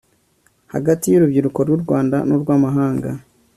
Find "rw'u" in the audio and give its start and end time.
1.65-1.79